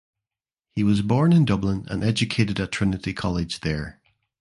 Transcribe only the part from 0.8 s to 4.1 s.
was born in Dublin and educated at Trinity College there.